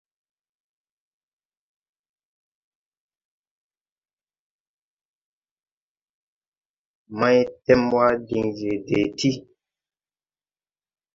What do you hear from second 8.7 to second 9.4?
dee ti.